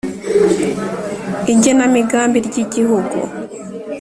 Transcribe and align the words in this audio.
Igenamigambi 1.53 2.37
ry 2.47 2.55
igihugu 2.63 3.17